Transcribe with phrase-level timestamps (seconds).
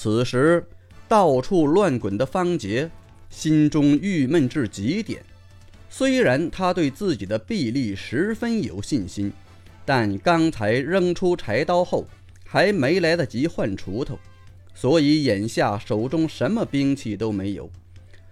[0.00, 0.64] 此时，
[1.08, 2.88] 到处乱滚的方杰
[3.30, 5.20] 心中郁闷至极点。
[5.90, 9.32] 虽然他对自己的臂力十分有信心，
[9.84, 12.06] 但刚才扔出柴刀后，
[12.44, 14.16] 还没来得及换锄头，
[14.72, 17.68] 所以眼下手中什么兵器都没有。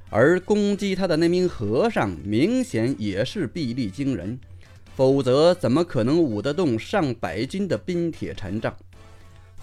[0.09, 4.39] 而攻击他的那名和尚明显也是臂力惊人，
[4.95, 8.73] 否则怎么可能舞得动上百斤的冰铁禅杖？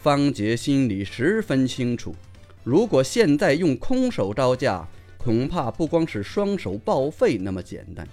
[0.03, 2.13] 方杰心里十分清楚，
[2.61, 4.85] 如果现在用空手招架，
[5.17, 8.05] 恐怕不光是双手报废那么简单。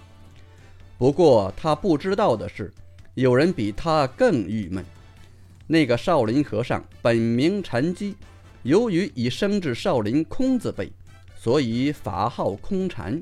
[0.97, 2.71] 不过他不知道的是，
[3.15, 4.85] 有人比他更郁闷。
[5.67, 8.15] 那个少林和尚本名禅机，
[8.63, 10.89] 由于已升至少林空字辈。
[11.35, 13.21] 所以法号空禅，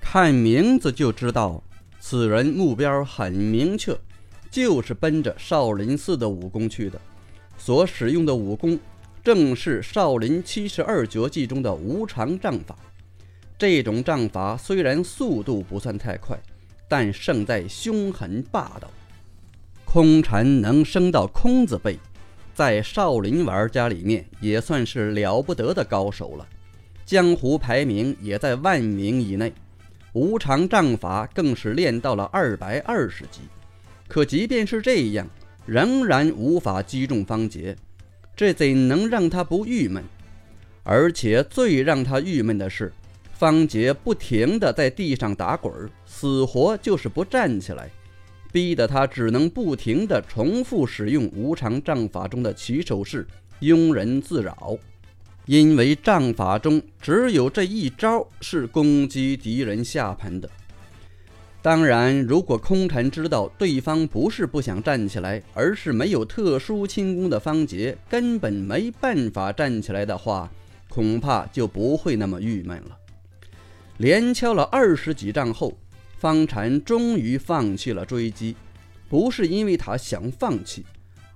[0.00, 1.62] 看名字就知道，
[2.00, 3.94] 此人目标很明确，
[4.50, 6.98] 就是奔着少林寺的武功去的。
[7.58, 8.78] 所使用的武功，
[9.24, 12.76] 正是少林七十二绝技中的无常杖法。
[13.58, 16.38] 这种杖法虽然速度不算太快，
[16.88, 18.90] 但胜在凶狠霸道。
[19.84, 21.98] 空禅能升到空字辈，
[22.54, 26.46] 在少林玩家里面也算是了不得的高手了。
[27.04, 29.52] 江湖排名也在万名以内，
[30.12, 33.40] 无常杖法更是练到了二百二十级。
[34.08, 35.26] 可即便是这样，
[35.66, 37.76] 仍然无法击中方杰，
[38.36, 40.04] 这怎能让他不郁闷？
[40.84, 42.92] 而且最让他郁闷的是，
[43.32, 45.72] 方杰不停地在地上打滚，
[46.04, 47.90] 死活就是不站起来，
[48.52, 53.26] 逼得他只能不停地重复使用无常杖法中的起手式
[53.60, 54.78] “庸人自扰”。
[55.46, 60.48] 因为杖法中只有这一招是攻击敌人下盘的。
[61.66, 70.48] 当然，如果空禅知道对方不是不想站起来，而是没有特殊轻功的方杰根本没办法站起来的话，
[70.88, 72.96] 恐怕就不会那么郁闷了。
[73.96, 75.76] 连敲了二十几仗后，
[76.16, 78.54] 方禅终于放弃了追击，
[79.08, 80.86] 不是因为他想放弃。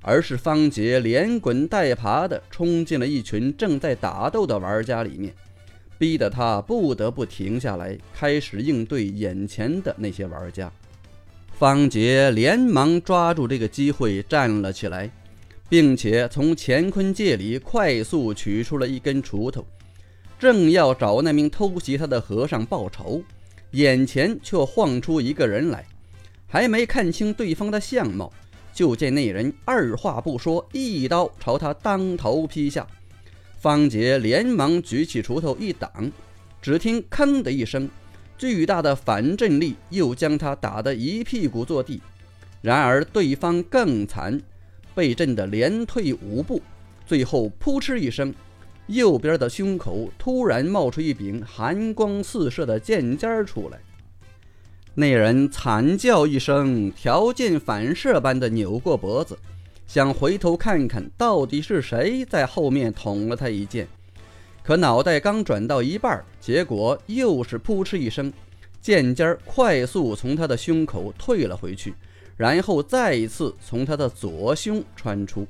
[0.01, 5.35] 而是方杰连滚带爬地冲进了一群正在打斗的玩家里面，
[6.01, 10.73] 逼得他不得不停下来，开始应对眼前的那些玩家。
[11.53, 15.11] 方杰连忙抓住这个机会站了起来，
[15.69, 19.63] 并且从乾坤戒里快速取出了一根锄头，
[20.39, 23.23] 正要找那名偷袭他的和尚报仇，
[23.73, 25.85] 眼前却晃出一个人来，
[26.47, 28.33] 还没看清对方的相貌。
[28.73, 32.87] 就见那人二话不说，一刀朝他当头劈下。
[33.61, 36.11] 方杰连忙举起锄头一挡，
[36.63, 37.87] 只听“吭”的一声，
[38.39, 42.01] 巨大的反震力又将他打得一屁股坐地。
[42.63, 44.41] 然而对方更惨，
[44.95, 46.63] 被震得连退五步，
[47.05, 48.35] 最后扑哧一声，
[48.87, 53.79] 右边的胸口突然冒出一柄寒光四射的剑尖出来。
[54.95, 59.39] 那人惨叫一声，条件反射般的扭过脖子，
[59.93, 63.89] 想回头看看到底是谁在后面捅了他一剑。
[64.63, 68.33] 可脑袋刚转到一半，结果又是扑哧一声，
[68.81, 71.93] 剑尖快速从他的胸口退了回去，
[72.37, 75.45] 然后再一次从他的左胸穿出。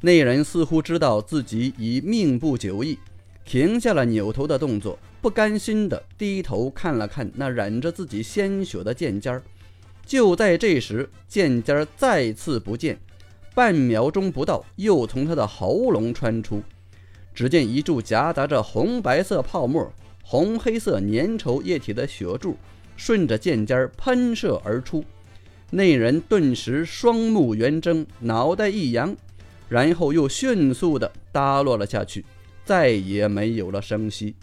[0.00, 3.00] 那人似乎知道自己已命不久矣，
[3.44, 4.96] 停下了扭头的动作。
[5.20, 9.42] 不甘心地低头看了看那染着自己鲜血的剑尖儿，
[10.06, 12.96] 就在这时，剑尖儿再次不见，
[13.54, 16.62] 半秒钟不到，又从他的喉咙穿出。
[17.34, 22.56] 只见一柱夹杂着红白色泡沫、红黑色粘稠液体的血柱
[22.96, 25.04] 顺着剑尖喷射而出。
[25.70, 29.16] 那人顿时双目圆睁，脑袋一扬，
[29.68, 32.24] 然后又迅速地耷落了下去，
[32.64, 34.34] 再也没有了声息。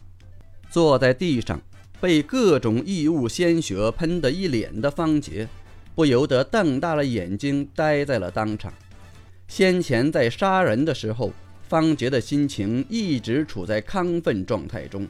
[0.69, 1.61] 坐在地上，
[1.99, 5.47] 被各种异物鲜血喷得一脸的方杰，
[5.95, 8.73] 不由得瞪大了眼睛，呆在了当场。
[9.47, 11.31] 先前在杀人的时候，
[11.67, 15.07] 方杰的心情一直处在亢奋状态中，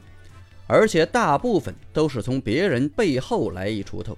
[0.67, 4.17] 而且大部分都是从别人背后来一锄头，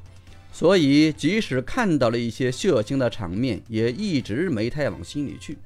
[0.52, 5.58] 所以即使看到了一些血腥的场面，也一直没太往心里去。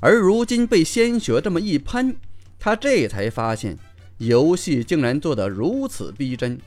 [0.00, 2.16] 而如今被鲜血这么一喷，
[2.58, 3.78] 他这才发现。
[4.18, 6.58] 游戏竟然做得如此逼真，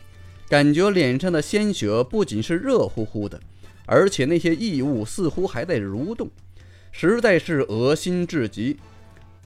[0.48, 3.39] 感觉脸上的鲜血不仅是热乎乎的，
[3.88, 6.30] 而且那些异物似乎还在蠕动，
[6.91, 8.77] 实在是恶心至极。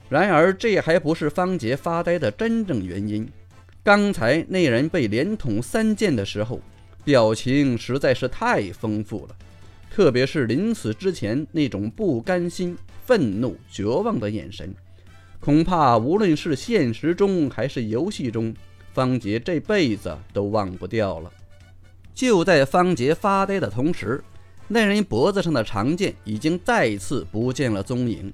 [0.08, 3.28] 然而，这还不是方杰发呆的真正原因。
[3.82, 6.60] 刚才那人被连捅三剑的时候，
[7.04, 9.36] 表情实在是太丰富了，
[9.90, 14.74] 特别是临死之前那种不甘心、愤怒、绝望的眼神。
[15.40, 18.54] 恐怕无论是现实中还是游戏中，
[18.92, 21.30] 方杰这辈子都忘不掉了。
[22.14, 24.22] 就在方杰发呆的同时，
[24.66, 28.32] 那人脖子上的长剑已经再次不见了踪影。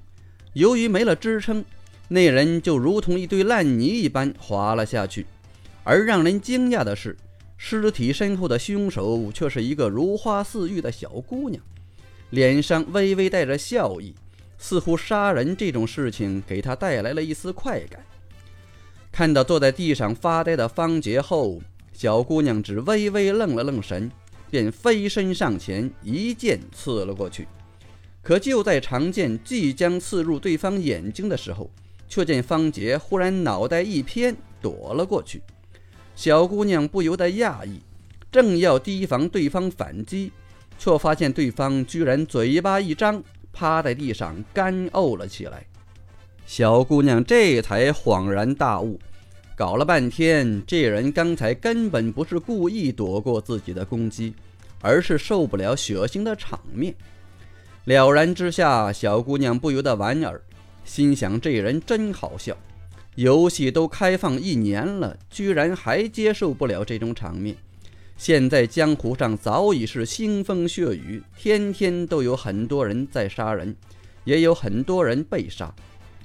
[0.53, 1.63] 由于没了支撑，
[2.07, 5.25] 那人就如同一堆烂泥一般滑了下去。
[5.83, 7.17] 而让人惊讶的是，
[7.57, 11.61] 尸体身后的凶手却是一个如花似玉的小姑娘，
[12.29, 14.13] 脸上微微带着笑意。
[14.57, 17.99] 似乎杀人这种事情给他带来了一丝快感。
[19.11, 21.59] 看到坐在地上发呆的方杰后，
[21.91, 24.11] 小姑娘只微微愣了愣神，
[24.51, 27.47] 便飞身上前一剑刺了过去。
[28.21, 31.71] 可就在长剑即将刺入对方眼睛的时候，
[32.07, 35.41] 却见方杰忽然脑袋一偏，躲了过去。
[36.15, 37.81] 小姑娘不由得讶异，
[38.31, 40.31] 正要提防对方反击，
[40.77, 43.23] 却发现对方居然嘴巴一张。
[43.53, 45.65] 趴在地上干呕了起来，
[46.45, 48.97] 小姑娘这才恍然大悟，
[49.61, 54.33] 搞了半天，这人刚才根本不是故意躲过自己的攻击，
[54.81, 56.95] 而是受不了血腥的场面。
[57.83, 60.41] 了然之下，小姑娘不由得莞尔，
[60.83, 62.57] 心想：这人真好笑，
[63.13, 67.55] 游戏都开放一年了，居然还接受不了这种场面。
[68.17, 73.75] 现在江湖上早已是腥风血雨，天天都有很多人在杀人，
[74.23, 75.71] 也有很多人被杀。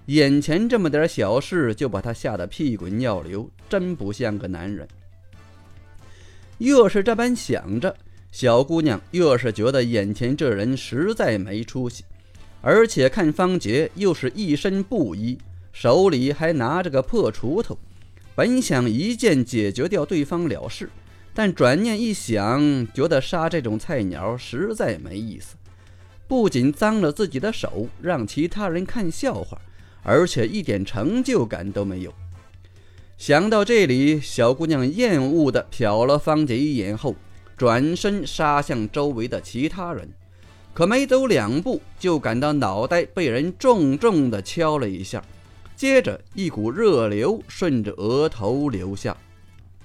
[0.07, 4.87] 眼前这么点小事就把他吓得屁滚尿流，真不像个男人。
[6.59, 7.95] 越是这般想着，
[8.31, 12.05] 小姑娘越是觉得眼前这人实在没出息。
[12.63, 15.39] 而且看方杰又是一身布衣，
[15.73, 17.79] 手里还拿着个破锄头，
[18.35, 20.89] 本想一剑解决掉对方了事。
[21.35, 25.57] 但转念一想，觉得杀这种菜鸟实在没意思，
[26.27, 29.61] 不仅脏了自己的手，让其他人看笑话，
[30.09, 32.15] 而且一点成就感都没有。
[33.19, 37.17] 想到这里，小姑娘厌恶地瞟了方杰一眼后，
[37.57, 40.09] 转身杀向周围的其他人。
[40.73, 45.25] 可没走两步，就感到脑袋被人重重地敲了一下，
[45.75, 49.17] 接着一股热流顺着额头流下。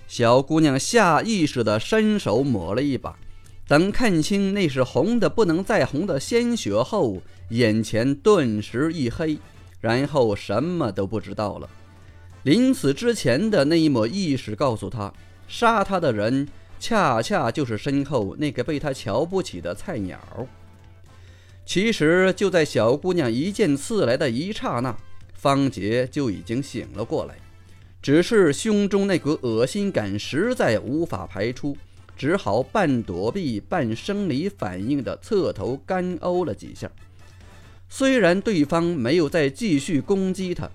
[0.08, 3.18] 小姑娘下意识地伸手抹了一把，
[3.66, 9.40] 等看清那是红的不能再红的鲜血后，眼前顿时一黑，
[9.82, 11.70] 然后什么都不知道了。
[12.44, 15.14] 临死之前的那一抹意识告诉他，
[15.48, 16.48] 杀他的人
[16.80, 20.20] 恰恰就是身后那个被他瞧不起的菜鸟。
[21.66, 24.96] 其实就在小姑娘一剑刺来的一刹那，
[25.34, 27.36] 方杰就已经醒了过来。
[28.02, 31.78] 只是胸中那股恶心感实在无法排出，
[32.18, 36.90] 只好半躲避半生理反应的侧头干呕了几下。
[37.94, 40.68] 虽然对方没有再继续攻击他，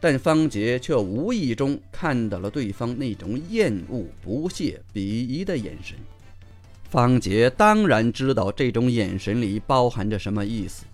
[0.00, 5.94] 但方杰却无意中看到了对方那种厌恶、不屑、鄙夷的眼神。
[6.88, 10.84] 方杰当然知道这种眼神里包含着什么意思。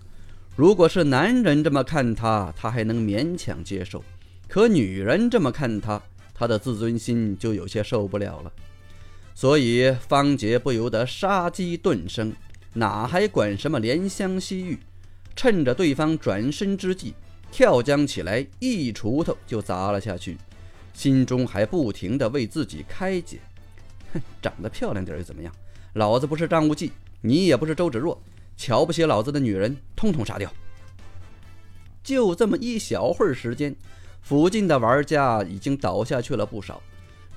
[0.57, 4.03] 如果是男人这么看他，他还能勉强接受。
[4.49, 6.01] 可女人这么看他，
[6.33, 8.51] 他的自尊心就有些受不了了。
[9.33, 12.33] 所以方杰不由得杀机顿生，
[12.73, 14.77] 哪还管什么怜香惜玉？
[15.39, 17.13] 趁着对方转身之际，
[17.49, 20.37] 跳江起来，一锄头就砸了下去，
[20.93, 23.39] 心中还不停地为自己开解
[24.11, 25.49] ：“哼，长得漂亮点又怎么样？
[25.93, 26.91] 老子不是张无忌，
[27.21, 28.21] 你也不是周芷若，
[28.57, 30.53] 瞧不起老子的女人，通通杀掉。”
[32.03, 33.73] 就这么一小会儿时间。
[34.21, 36.83] 附近的玩家已经倒下去了不少，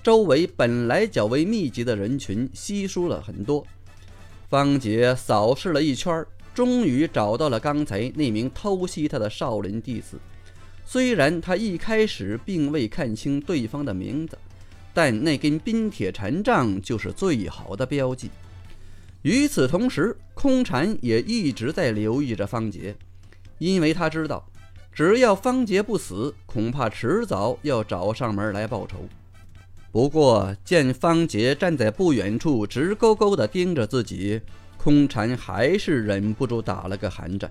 [0.03, 3.65] 周围本来较为密集的人群稀疏了很多。
[4.49, 10.19] 方杰扫视了一圈，终于找到了刚才那名偷袭他的少林弟子。
[10.85, 14.37] 虽然他一开始并未看清对方的名字，
[14.93, 18.31] 但那根冰铁禅杖就是最好的标记。
[19.23, 22.95] 与此同时，空禅也一直在留意着方杰，
[23.59, 24.45] 因为他知道。
[24.93, 29.09] 只要方杰不死，恐怕迟早要找上门来报仇。
[29.91, 34.41] 不过见方杰站在不远处，直勾勾地盯着自己，
[34.83, 37.49] 空蝉还是忍不住打了个寒战，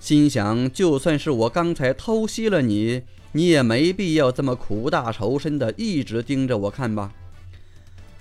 [0.00, 7.12] 心想：就算是我刚才偷袭了你，你也没必要这么苦大仇深的一直盯着我看吧。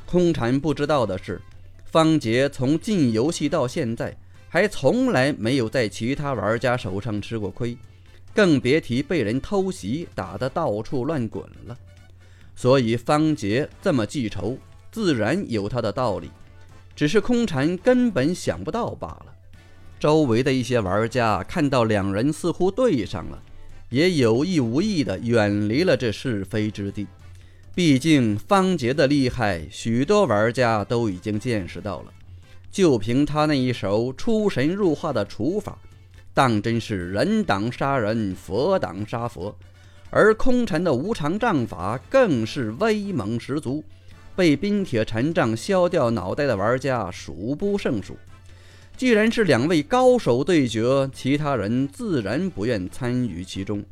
[0.06, 1.42] 空蝉不知道的是，
[1.86, 4.16] 方杰从进游戏到现在，
[4.48, 7.76] 还从来没有在其他玩家手上吃过亏。
[8.36, 11.76] 更别提被人偷袭，打得到处乱滚了。
[12.56, 14.56] 所以方杰这么记仇，
[14.92, 16.30] 自然有他的道理，
[17.00, 19.28] 只是空禅根本想不到罢了。
[20.02, 23.42] 周围的一些玩家看到两人似乎对上了，
[23.90, 27.08] 也有意无意地远离了这是非之地。
[27.74, 32.12] 毕竟方杰的厉害，许多玩家都已经见识到了。
[32.70, 35.80] 就凭他那一手出神入化的处法，
[36.34, 39.58] 当真是人挡杀人，佛挡杀佛。
[40.10, 43.82] 而空禅的无常杖法更是威猛十足，
[44.40, 48.18] 被冰铁禅杖削掉脑袋的玩家数不胜数。
[48.96, 53.84] 既然是两位高手对决，其他人自然不愿参与其中，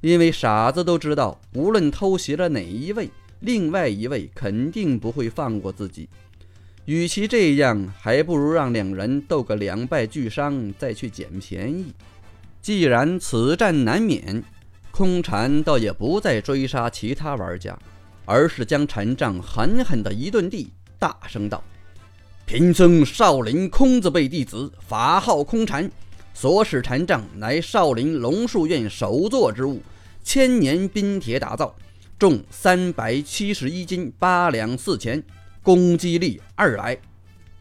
[0.00, 6.08] 因为傻子都知道，无论偷袭了哪一位，另外一位肯定不会放过自己。
[6.86, 11.92] 与其这样，还不如让两人斗个两败俱伤，再去捡便宜。
[12.62, 14.42] 既然此战难免，
[14.90, 17.78] 空禅倒也不再追杀其他玩家，
[18.30, 21.60] 而是将禅杖狠狠地一顿地，大声道。
[22.46, 25.90] 贫僧少林空字辈弟子，法号空禅，
[26.32, 29.82] 所使禅杖乃少林龙树院首座之物，
[30.22, 31.74] 千年冰铁打造，
[32.20, 35.20] 重三百七十一斤八两四钱，
[35.60, 36.96] 攻击力二来。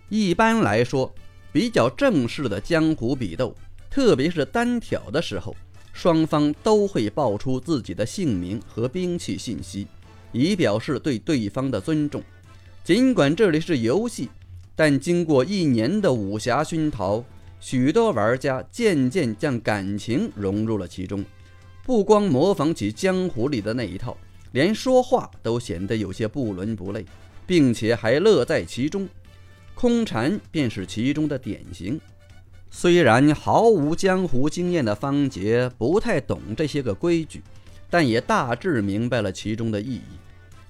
[0.07, 1.11] 一般来说，
[1.51, 3.55] 比较正式的江湖比斗，
[3.89, 5.55] 特别是单挑的时候，
[5.93, 9.87] 双方都会报出自己的姓名和兵器信息，
[10.31, 12.23] 以表示对对方的尊重。
[12.83, 14.29] 尽管这里是游戏。
[14.75, 17.21] 但经过一年的武侠熏陶，
[17.59, 21.21] 许多玩家渐渐将感情融入了其中，
[21.83, 24.15] 不光模仿起江湖里的那一套，
[24.53, 27.05] 连说话都显得有些不伦不类，
[27.45, 29.05] 并且还乐在其中。
[29.75, 31.99] 空禅便是其中的典型。
[32.71, 37.43] 虽然毫无江湖经验的方杰不太懂这些个规矩，
[37.89, 40.01] 但也大致明白了其中的意义，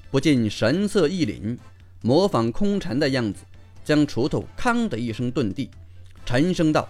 [0.10, 1.58] 不禁神色一凛，
[2.02, 3.44] 模仿空禅的样子。
[3.82, 5.68] 将锄头“康”的一声顿地，
[6.24, 6.88] 沉声道：“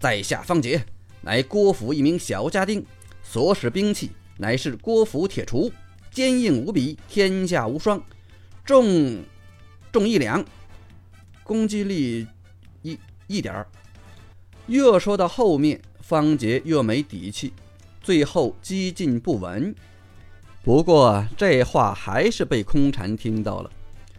[0.00, 0.84] 在下方杰，
[1.20, 2.84] 乃郭府一名小家丁，
[3.22, 5.70] 所使兵器乃是郭府铁锄，
[6.10, 8.02] 坚硬无比，天下无双，
[8.64, 9.22] 重
[9.92, 10.44] 重一两，
[11.44, 12.26] 攻击力
[12.82, 12.98] 一
[13.28, 13.68] 一点儿。”
[14.66, 17.52] 越说到后面，方杰越没底气，
[18.02, 19.74] 最后几近不闻。
[20.62, 23.70] 不过这话还是被空禅听到了。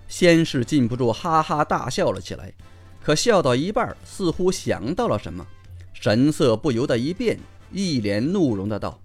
[0.07, 2.53] 先是禁不住哈哈大笑了起来，
[3.01, 5.45] 可笑到一半，似乎想到了什么，
[5.93, 7.39] 神色不由得一变，
[7.71, 8.99] 一脸怒容的道：“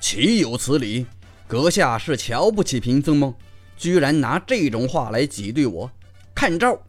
[0.00, 1.06] 岂有此理！
[1.46, 3.34] 阁下是瞧不起贫僧吗？
[3.76, 5.90] 居然拿这种话来挤兑我！
[6.34, 6.80] 看招！”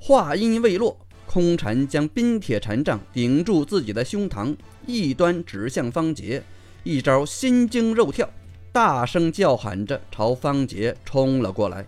[0.00, 1.01] 话音未落，
[1.32, 6.42] 空禅将冰铁禅杖顶住自己的胸膛，一端指向方杰，
[6.84, 8.28] 一招心惊肉跳，
[8.70, 11.86] 大声叫喊着朝方杰冲了过来。